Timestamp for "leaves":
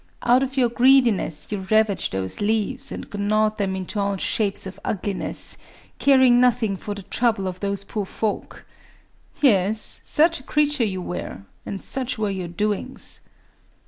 2.41-2.91